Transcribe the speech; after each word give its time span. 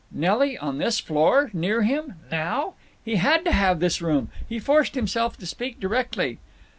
Nelly 0.11 0.57
on 0.57 0.79
this 0.79 0.99
floor! 0.99 1.51
Near 1.53 1.83
him! 1.83 2.15
Now! 2.31 2.73
He 3.05 3.17
had 3.17 3.45
to 3.45 3.51
have 3.51 3.79
this 3.79 4.01
room. 4.01 4.29
He 4.49 4.57
forced 4.57 4.95
himself 4.95 5.37
to 5.37 5.45
speak 5.45 5.79
directly. 5.79 6.39